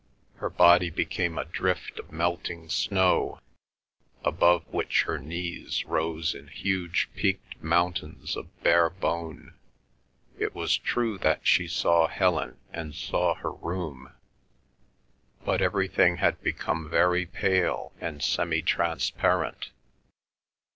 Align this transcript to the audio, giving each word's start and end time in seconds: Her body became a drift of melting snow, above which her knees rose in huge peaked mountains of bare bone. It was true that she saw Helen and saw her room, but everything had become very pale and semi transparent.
Her 0.37 0.49
body 0.49 0.89
became 0.89 1.37
a 1.37 1.45
drift 1.45 1.99
of 1.99 2.11
melting 2.11 2.69
snow, 2.69 3.39
above 4.25 4.65
which 4.73 5.03
her 5.03 5.19
knees 5.19 5.85
rose 5.85 6.33
in 6.33 6.47
huge 6.47 7.07
peaked 7.15 7.61
mountains 7.61 8.35
of 8.35 8.47
bare 8.63 8.89
bone. 8.89 9.53
It 10.39 10.55
was 10.55 10.75
true 10.79 11.19
that 11.19 11.45
she 11.45 11.67
saw 11.67 12.07
Helen 12.07 12.57
and 12.73 12.95
saw 12.95 13.35
her 13.35 13.51
room, 13.51 14.11
but 15.45 15.61
everything 15.61 16.17
had 16.17 16.41
become 16.41 16.89
very 16.89 17.27
pale 17.27 17.93
and 18.01 18.23
semi 18.23 18.63
transparent. 18.63 19.69